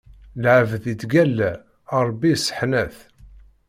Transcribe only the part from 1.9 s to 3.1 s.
Ṛebbi isseḥnat.